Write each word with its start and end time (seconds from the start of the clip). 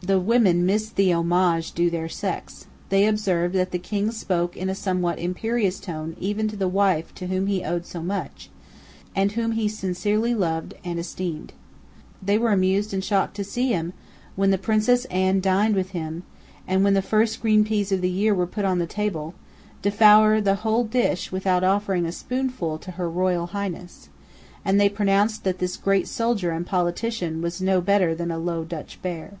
The 0.00 0.20
women 0.20 0.64
missed 0.64 0.94
the 0.94 1.12
homage 1.12 1.72
due 1.72 1.86
to 1.90 1.90
their 1.90 2.08
sex. 2.08 2.66
They 2.88 3.04
observed 3.04 3.52
that 3.56 3.72
the 3.72 3.80
King 3.80 4.12
spoke 4.12 4.56
in 4.56 4.68
a 4.68 4.74
somewhat 4.74 5.18
imperious 5.18 5.80
tone 5.80 6.14
even 6.20 6.46
to 6.46 6.54
the 6.56 6.68
wife 6.68 7.12
to 7.16 7.26
whom 7.26 7.48
he 7.48 7.64
owed 7.64 7.84
so 7.84 8.00
much, 8.00 8.48
and 9.16 9.32
whom 9.32 9.52
he 9.52 9.66
sincerely 9.66 10.36
loved 10.36 10.74
and 10.84 11.00
esteemed. 11.00 11.52
They 12.22 12.38
were 12.38 12.52
amused 12.52 12.94
and 12.94 13.02
shocked 13.02 13.34
to 13.36 13.44
see 13.44 13.72
him, 13.72 13.92
when 14.36 14.52
the 14.52 14.56
Princess 14.56 15.04
Anne 15.06 15.40
dined 15.40 15.74
with 15.74 15.90
him, 15.90 16.22
and 16.68 16.84
when 16.84 16.94
the 16.94 17.02
first 17.02 17.42
green 17.42 17.64
peas 17.64 17.90
of 17.90 18.00
the 18.00 18.08
year 18.08 18.36
were 18.36 18.46
put 18.46 18.64
on 18.64 18.78
the 18.78 18.86
table, 18.86 19.34
devour 19.82 20.40
the 20.40 20.54
whole 20.62 20.84
dish 20.84 21.32
without 21.32 21.64
offering 21.64 22.06
a 22.06 22.12
spoonful 22.12 22.78
to 22.78 22.92
her 22.92 23.10
Royal 23.10 23.46
Highness; 23.46 24.10
and 24.64 24.80
they 24.80 24.88
pronounced 24.88 25.42
that 25.42 25.58
this 25.58 25.76
great 25.76 26.06
soldier 26.06 26.52
and 26.52 26.64
politician 26.64 27.42
was 27.42 27.60
no 27.60 27.80
better 27.80 28.14
than 28.14 28.30
a 28.30 28.38
Low 28.38 28.62
Dutch 28.62 29.02
bear. 29.02 29.38